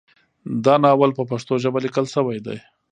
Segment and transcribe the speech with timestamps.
[0.65, 2.57] دا ناول په پښتو ژبه لیکل شوی دی.